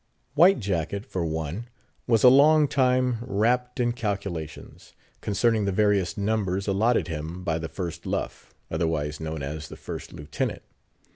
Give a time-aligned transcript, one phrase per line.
[0.33, 1.67] White Jacket, for one,
[2.07, 7.69] was a long time rapt in calculations, concerning the various "numbers" allotted him by the
[7.69, 10.63] First Luff, otherwise known as the First Lieutenant.